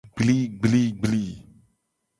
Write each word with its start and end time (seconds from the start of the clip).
Gbligbligbli. 0.19 1.23